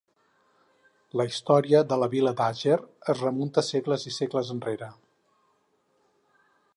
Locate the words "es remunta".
3.15-3.65